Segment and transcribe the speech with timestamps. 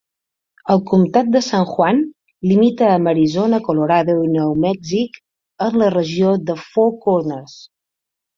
[0.75, 1.99] El comtat de San Juan
[2.51, 5.21] limita amb Arizona, Colorado i Nou Mèxic
[5.67, 7.57] en la regió de Four Corners.